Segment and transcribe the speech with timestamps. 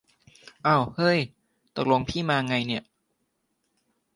[0.67, 1.19] อ้าวเฮ้ย
[1.75, 2.83] ตกลงพี่มาไงเนี่ย